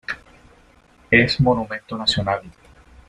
[1.11, 2.41] Es monumento Nacional.